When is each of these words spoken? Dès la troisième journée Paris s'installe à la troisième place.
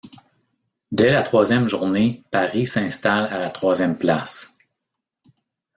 Dès 0.91 1.11
la 1.11 1.21
troisième 1.21 1.67
journée 1.67 2.23
Paris 2.31 2.65
s'installe 2.65 3.25
à 3.27 3.37
la 3.37 3.51
troisième 3.51 3.95
place. 3.99 4.57